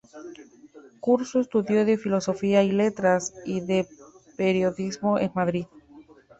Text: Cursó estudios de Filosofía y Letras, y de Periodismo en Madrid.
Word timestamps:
Cursó 0.99 1.39
estudios 1.39 1.85
de 1.85 1.95
Filosofía 1.95 2.63
y 2.63 2.71
Letras, 2.71 3.35
y 3.45 3.59
de 3.61 3.85
Periodismo 4.35 5.19
en 5.19 5.29
Madrid. 5.35 5.67